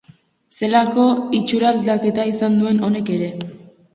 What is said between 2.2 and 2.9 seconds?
izan duen